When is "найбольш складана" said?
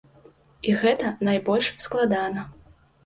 1.29-2.49